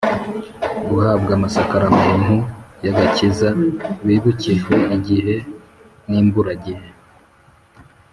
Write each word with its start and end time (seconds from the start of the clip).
guhabwamasakaramentu 0.87 2.35
y’agakiza. 2.83 3.49
bibukijwe 4.05 4.75
igihe 4.95 5.35
n’imburagihe 6.09 6.87